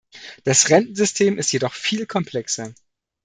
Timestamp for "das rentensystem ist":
0.45-1.51